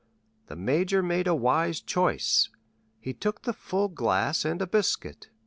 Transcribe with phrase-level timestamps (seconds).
[0.47, 2.49] The major made a wise choice;
[2.99, 5.29] he took the full glass and a biscuit.